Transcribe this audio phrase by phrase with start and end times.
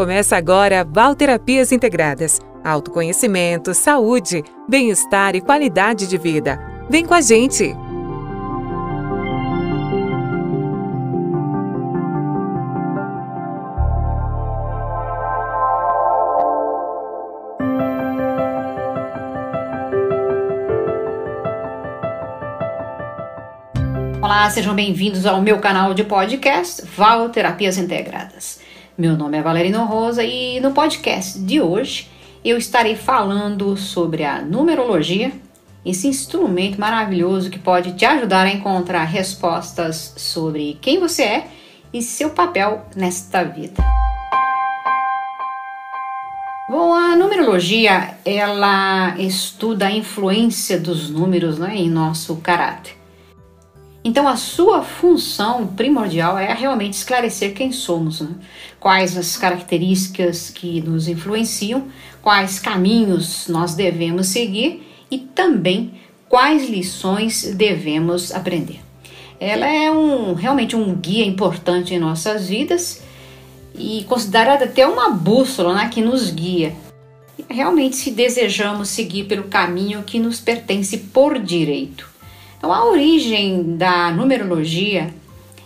[0.00, 2.40] Começa agora Valterapias Integradas.
[2.64, 6.58] Autoconhecimento, saúde, bem-estar e qualidade de vida.
[6.88, 7.76] Vem com a gente!
[24.22, 28.69] Olá, sejam bem-vindos ao meu canal de podcast Val Terapias Integradas.
[29.00, 32.06] Meu nome é Valerino Rosa e no podcast de hoje
[32.44, 35.32] eu estarei falando sobre a numerologia,
[35.82, 41.46] esse instrumento maravilhoso que pode te ajudar a encontrar respostas sobre quem você é
[41.90, 43.82] e seu papel nesta vida.
[46.68, 52.99] Bom, a numerologia ela estuda a influência dos números né, em nosso caráter.
[54.02, 58.30] Então, a sua função primordial é realmente esclarecer quem somos, né?
[58.78, 61.84] quais as características que nos influenciam,
[62.22, 65.92] quais caminhos nós devemos seguir e também
[66.30, 68.80] quais lições devemos aprender.
[69.38, 73.02] Ela é um, realmente um guia importante em nossas vidas
[73.74, 76.74] e considerada até uma bússola né, que nos guia.
[77.48, 82.09] Realmente, se desejamos seguir pelo caminho que nos pertence por direito.
[82.60, 85.14] Então, a origem da numerologia,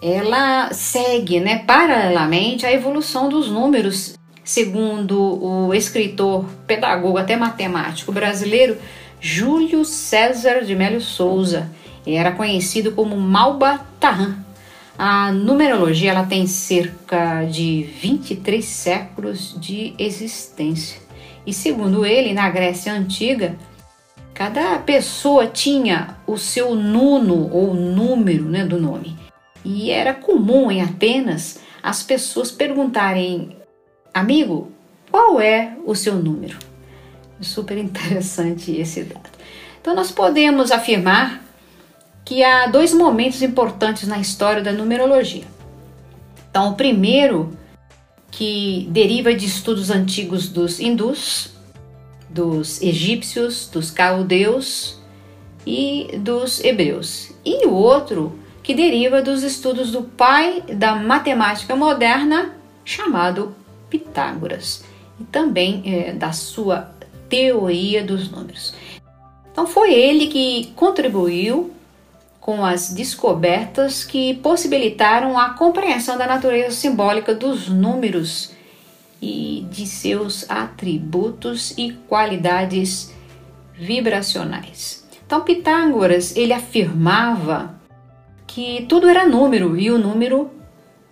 [0.00, 8.78] ela segue, né, paralelamente à evolução dos números, segundo o escritor, pedagogo, até matemático brasileiro
[9.20, 11.68] Júlio César de Melo Souza.
[12.06, 14.36] Era conhecido como Malba Tarran.
[14.96, 21.00] A numerologia ela tem cerca de 23 séculos de existência.
[21.44, 23.56] E segundo ele, na Grécia Antiga,
[24.36, 29.16] Cada pessoa tinha o seu nuno ou número né, do nome.
[29.64, 33.56] E era comum em Atenas as pessoas perguntarem:
[34.12, 34.70] Amigo,
[35.10, 36.58] qual é o seu número?
[37.40, 39.30] Super interessante esse dado.
[39.80, 41.42] Então, nós podemos afirmar
[42.22, 45.44] que há dois momentos importantes na história da numerologia.
[46.50, 47.56] Então, o primeiro,
[48.30, 51.55] que deriva de estudos antigos dos hindus,
[52.28, 54.98] dos egípcios, dos caldeus
[55.66, 57.32] e dos hebreus.
[57.44, 62.54] E o outro que deriva dos estudos do pai da matemática moderna,
[62.84, 63.54] chamado
[63.88, 64.84] Pitágoras,
[65.20, 66.90] e também é, da sua
[67.28, 68.74] teoria dos números.
[69.52, 71.72] Então foi ele que contribuiu
[72.40, 78.52] com as descobertas que possibilitaram a compreensão da natureza simbólica dos números
[79.26, 83.12] e de seus atributos e qualidades
[83.74, 85.04] vibracionais.
[85.26, 87.74] Então Pitágoras ele afirmava
[88.46, 90.48] que tudo era número e o número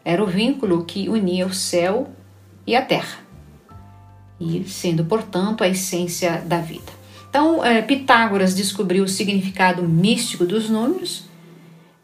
[0.05, 2.09] era o vínculo que unia o céu
[2.65, 3.19] e a terra,
[4.41, 6.93] e sendo portanto a essência da vida.
[7.29, 11.25] Então é, Pitágoras descobriu o significado místico dos números,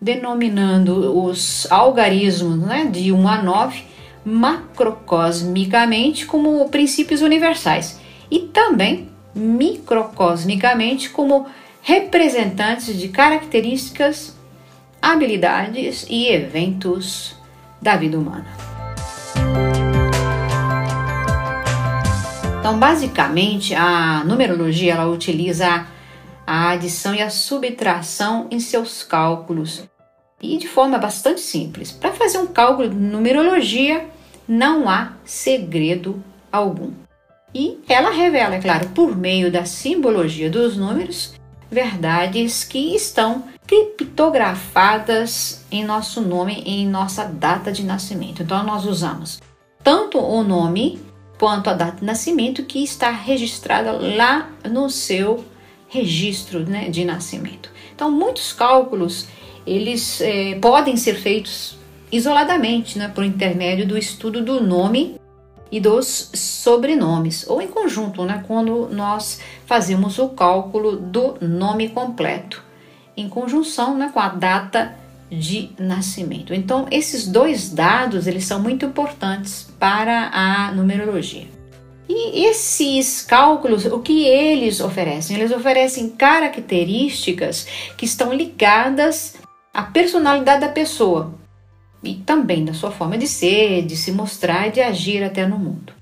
[0.00, 3.84] denominando os algarismos né, de 1 a 9
[4.24, 7.98] macrocosmicamente como princípios universais
[8.30, 11.46] e também microcosmicamente como
[11.82, 14.36] representantes de características,
[15.00, 17.34] habilidades e eventos
[17.80, 18.46] da vida humana.
[22.58, 25.86] Então, basicamente, a numerologia ela utiliza
[26.46, 29.89] a adição e a subtração em seus cálculos
[30.40, 31.92] e de forma bastante simples.
[31.92, 34.08] Para fazer um cálculo de numerologia,
[34.48, 36.92] não há segredo algum.
[37.54, 41.34] E ela revela, é claro, por meio da simbologia dos números,
[41.70, 48.42] verdades que estão criptografadas em nosso nome em nossa data de nascimento.
[48.42, 49.40] Então nós usamos
[49.82, 51.00] tanto o nome
[51.38, 55.44] quanto a data de nascimento que está registrada lá no seu
[55.88, 57.70] registro né, de nascimento.
[57.94, 59.28] Então muitos cálculos
[59.66, 61.78] eles é, podem ser feitos
[62.10, 65.16] isoladamente, né, por intermédio do estudo do nome
[65.70, 72.62] e dos sobrenomes, ou em conjunto, né, quando nós fazemos o cálculo do nome completo,
[73.16, 74.96] em conjunção né, com a data
[75.30, 76.52] de nascimento.
[76.52, 81.46] Então, esses dois dados eles são muito importantes para a numerologia.
[82.08, 85.36] E esses cálculos, o que eles oferecem?
[85.36, 89.34] Eles oferecem características que estão ligadas
[89.72, 91.34] à personalidade da pessoa,
[92.02, 95.58] e também da sua forma de ser, de se mostrar e de agir até no
[95.58, 95.92] mundo.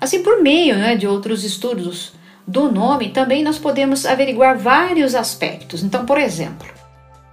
[0.00, 2.12] Assim, por meio né, de outros estudos
[2.46, 5.82] do nome, também nós podemos averiguar vários aspectos.
[5.82, 6.68] Então, por exemplo,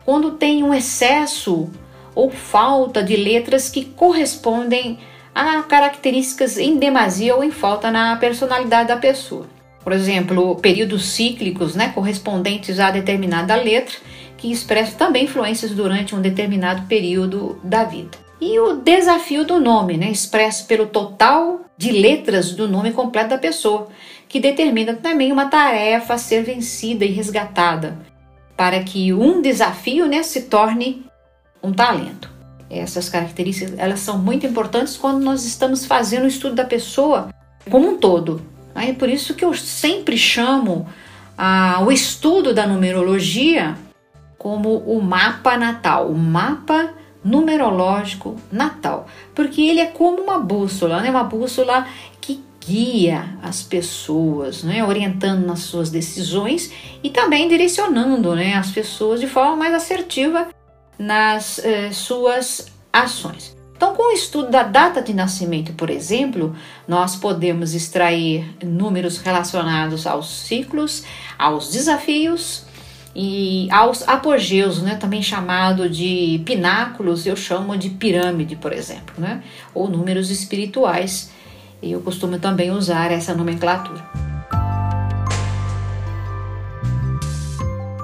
[0.03, 1.69] quando tem um excesso
[2.13, 4.99] ou falta de letras que correspondem
[5.33, 9.45] há características em demasia ou em falta na personalidade da pessoa.
[9.83, 13.95] Por exemplo, períodos cíclicos né, correspondentes a determinada letra,
[14.37, 18.17] que expressam também influências durante um determinado período da vida.
[18.39, 23.37] E o desafio do nome, né, expresso pelo total de letras do nome completo da
[23.37, 23.87] pessoa,
[24.29, 27.97] que determina também uma tarefa a ser vencida e resgatada,
[28.55, 31.05] para que um desafio né, se torne
[31.63, 32.29] um talento.
[32.69, 37.29] Essas características elas são muito importantes quando nós estamos fazendo o estudo da pessoa
[37.69, 38.41] como um todo.
[38.75, 40.87] É por isso que eu sempre chamo
[41.37, 43.75] ah, o estudo da numerologia
[44.37, 46.93] como o mapa natal, o mapa
[47.23, 51.09] numerológico natal, porque ele é como uma bússola, né?
[51.09, 51.87] uma bússola
[52.21, 54.83] que guia as pessoas, né?
[54.83, 56.71] orientando nas suas decisões
[57.03, 58.53] e também direcionando né?
[58.53, 60.47] as pessoas de forma mais assertiva
[60.97, 63.55] nas eh, suas ações.
[63.75, 66.55] Então, com o estudo da data de nascimento, por exemplo,
[66.87, 71.03] nós podemos extrair números relacionados aos ciclos,
[71.37, 72.66] aos desafios
[73.19, 79.41] e aos apogeus, né, também chamado de pináculos, eu chamo de pirâmide, por exemplo, né,
[79.73, 81.31] ou números espirituais.
[81.81, 84.05] Eu costumo também usar essa nomenclatura.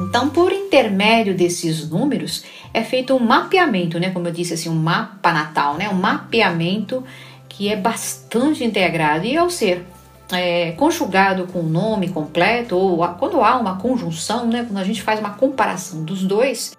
[0.02, 2.44] Então, por intermédio desses números,
[2.74, 4.10] é feito um mapeamento, né?
[4.10, 5.90] Como eu disse assim, um mapa natal, né?
[5.90, 7.04] Um mapeamento
[7.48, 9.86] que é bastante integrado e ao ser
[10.32, 14.64] é, conjugado com o nome completo ou quando há uma conjunção, né?
[14.64, 16.76] Quando a gente faz uma comparação dos dois,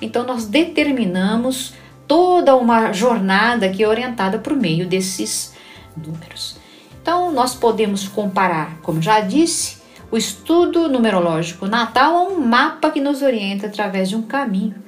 [0.00, 1.74] então nós determinamos
[2.06, 5.54] toda uma jornada que é orientada por meio desses
[5.96, 6.56] números.
[7.00, 9.78] Então nós podemos comparar, como já disse,
[10.10, 14.86] o estudo numerológico natal a um mapa que nos orienta através de um caminho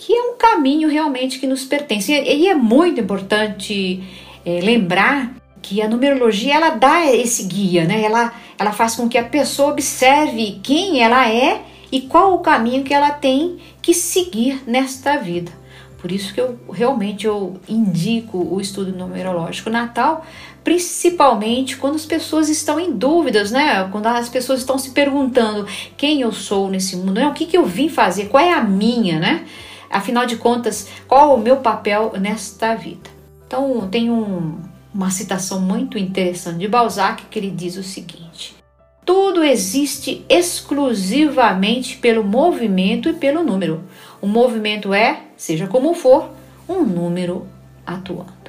[0.00, 2.10] que é um caminho realmente que nos pertence.
[2.10, 4.02] E é muito importante
[4.46, 8.02] é, lembrar que a numerologia ela dá esse guia, né?
[8.02, 11.62] Ela, ela faz com que a pessoa observe quem ela é
[11.92, 15.52] e qual o caminho que ela tem que seguir nesta vida.
[16.00, 20.24] Por isso que eu realmente eu indico o estudo numerológico natal,
[20.64, 23.86] principalmente quando as pessoas estão em dúvidas, né?
[23.92, 25.66] Quando as pessoas estão se perguntando
[25.98, 27.28] quem eu sou nesse mundo, né?
[27.28, 29.44] o que, que eu vim fazer, qual é a minha, né?
[29.90, 33.10] Afinal de contas, qual o meu papel nesta vida?
[33.46, 34.58] Então, tem um,
[34.94, 38.56] uma citação muito interessante de Balzac que ele diz o seguinte:
[39.04, 43.84] Tudo existe exclusivamente pelo movimento e pelo número.
[44.20, 46.30] O movimento é, seja como for,
[46.68, 47.46] um número
[47.86, 48.40] atuando.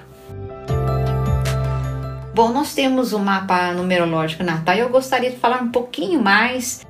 [2.34, 6.22] Bom, nós temos o um mapa numerológico natal e eu gostaria de falar um pouquinho
[6.22, 6.82] mais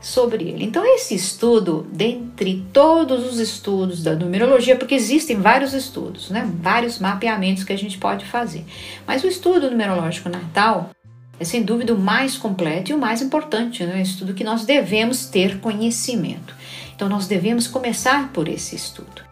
[0.00, 0.64] sobre ele.
[0.64, 6.48] Então, esse estudo, dentre todos os estudos da numerologia, porque existem vários estudos, né?
[6.60, 8.64] vários mapeamentos que a gente pode fazer,
[9.06, 10.90] mas o estudo numerológico natal
[11.40, 13.94] é sem dúvida o mais completo e o mais importante, né?
[13.94, 16.54] é um estudo que nós devemos ter conhecimento.
[16.94, 19.27] Então, nós devemos começar por esse estudo.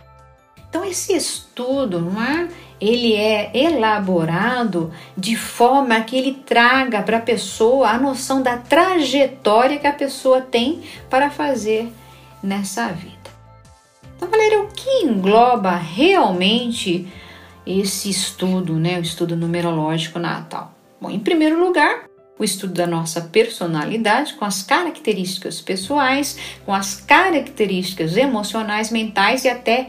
[0.76, 2.50] Então, esse estudo, não é?
[2.78, 9.78] ele é elaborado de forma que ele traga para a pessoa a noção da trajetória
[9.78, 11.90] que a pessoa tem para fazer
[12.42, 13.16] nessa vida.
[14.14, 17.10] Então, Valéria, o que engloba realmente
[17.66, 20.74] esse estudo, né, o estudo numerológico natal?
[21.00, 22.04] Bom, em primeiro lugar,
[22.38, 26.36] o estudo da nossa personalidade com as características pessoais,
[26.66, 29.88] com as características emocionais, mentais e até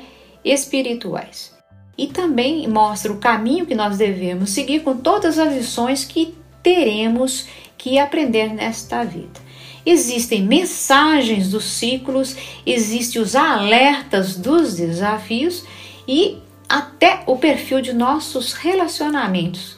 [0.52, 1.56] espirituais
[1.98, 7.48] e também mostra o caminho que nós devemos seguir com todas as lições que teremos
[7.78, 9.48] que aprender nesta vida.
[9.86, 12.36] Existem mensagens dos ciclos,
[12.66, 15.64] existem os alertas dos desafios
[16.08, 16.38] e
[16.68, 19.78] até o perfil de nossos relacionamentos.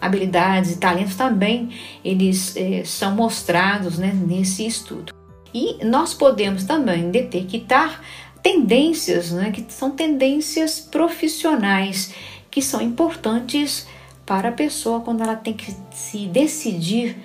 [0.00, 1.68] Habilidades e talentos também
[2.02, 5.12] eles eh, são mostrados né, nesse estudo.
[5.52, 8.00] E nós podemos também detectar
[8.42, 12.14] tendências, né, que são tendências profissionais,
[12.50, 13.86] que são importantes
[14.24, 17.16] para a pessoa quando ela tem que se decidir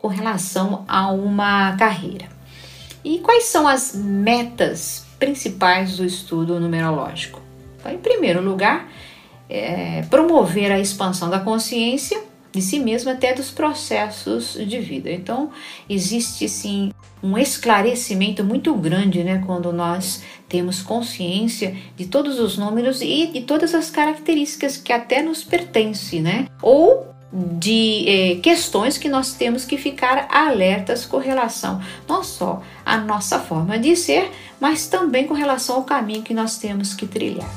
[0.00, 2.26] com relação a uma carreira.
[3.04, 7.40] E quais são as metas principais do estudo numerológico?
[7.78, 8.88] Então, em primeiro lugar,
[9.48, 15.10] é promover a expansão da consciência de si mesmo até dos processos de vida.
[15.10, 15.50] Então,
[15.88, 16.92] existe sim
[17.22, 23.42] um esclarecimento muito grande, né, quando nós temos consciência de todos os números e de
[23.42, 26.46] todas as características que até nos pertencem, né?
[26.60, 32.98] Ou de eh, questões que nós temos que ficar alertas com relação não só à
[32.98, 34.30] nossa forma de ser,
[34.60, 37.48] mas também com relação ao caminho que nós temos que trilhar.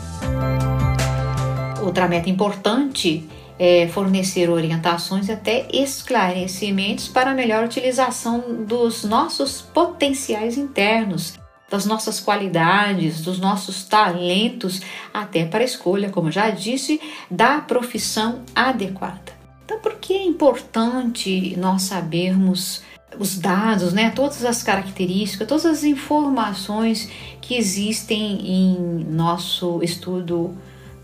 [1.84, 10.58] Outra meta importante é, fornecer orientações até esclarecimentos para a melhor utilização dos nossos potenciais
[10.58, 11.36] internos,
[11.70, 14.82] das nossas qualidades, dos nossos talentos,
[15.14, 19.34] até para a escolha, como já disse, da profissão adequada.
[19.64, 22.84] Então, por que é importante nós sabermos
[23.18, 27.10] os dados, né, todas as características, todas as informações
[27.42, 30.56] que existem em nosso estudo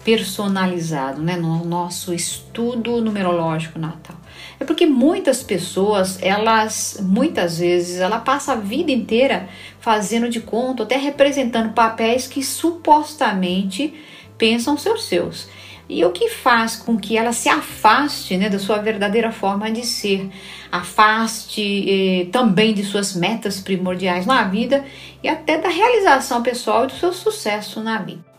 [0.03, 4.15] personalizado, né, no nosso estudo numerológico natal.
[4.60, 9.48] É porque muitas pessoas, elas muitas vezes, ela passa a vida inteira
[9.79, 13.93] fazendo de conta, até representando papéis que supostamente
[14.38, 15.48] pensam ser seus.
[15.89, 19.86] E o que faz com que ela se afaste né, da sua verdadeira forma de
[19.86, 20.29] ser,
[20.72, 24.86] afaste eh, também de suas metas primordiais na vida
[25.22, 28.30] e até da realização pessoal e do seu sucesso na vida.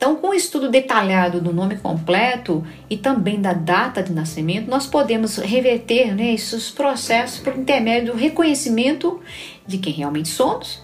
[0.00, 4.86] Então, com o estudo detalhado do nome completo e também da data de nascimento, nós
[4.86, 9.20] podemos reverter né, esses processos por intermédio do reconhecimento
[9.66, 10.82] de quem realmente somos,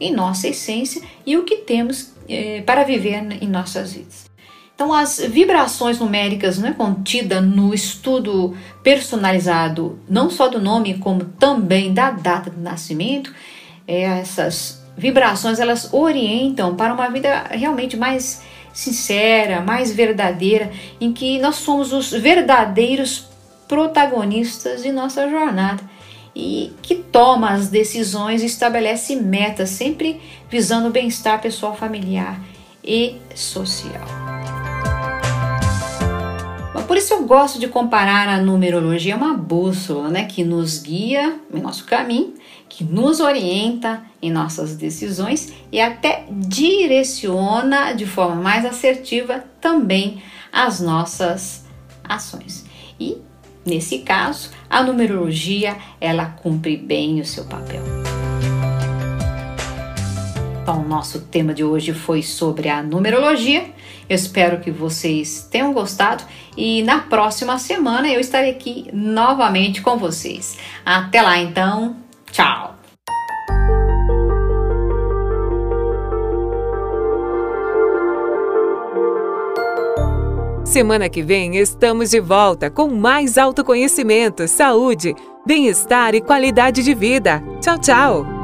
[0.00, 4.26] em nossa essência e o que temos eh, para viver em nossas vidas.
[4.74, 11.94] Então, as vibrações numéricas né, contidas no estudo personalizado, não só do nome, como também
[11.94, 13.32] da data de nascimento,
[13.86, 18.42] eh, essas vibrações elas orientam para uma vida realmente mais
[18.76, 23.26] sincera, mais verdadeira, em que nós somos os verdadeiros
[23.66, 25.82] protagonistas de nossa jornada
[26.34, 32.38] e que toma as decisões e estabelece metas, sempre visando o bem-estar pessoal, familiar
[32.84, 34.25] e social.
[36.86, 41.38] Por isso eu gosto de comparar a numerologia a uma bússola, né, que nos guia
[41.52, 42.34] em nosso caminho
[42.68, 50.80] que nos orienta em nossas decisões e até direciona de forma mais assertiva também as
[50.80, 51.64] nossas
[52.04, 52.66] ações.
[52.98, 53.16] E
[53.64, 58.05] nesse caso, a numerologia ela cumpre bem o seu papel.
[60.66, 63.66] Então, nosso tema de hoje foi sobre a numerologia.
[64.08, 66.24] Eu espero que vocês tenham gostado
[66.56, 70.58] e na próxima semana eu estarei aqui novamente com vocês.
[70.84, 71.94] Até lá, então.
[72.32, 72.74] Tchau!
[80.64, 85.14] Semana que vem estamos de volta com mais autoconhecimento, saúde,
[85.46, 87.40] bem-estar e qualidade de vida.
[87.60, 88.35] Tchau, tchau!